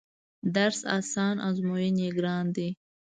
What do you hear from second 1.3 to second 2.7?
ازمون يې ګران دی